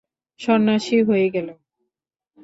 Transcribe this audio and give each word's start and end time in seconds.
সন্ন্যাসী 0.39 0.97
হয়ে 1.03 1.27
গেলো। 1.29 1.53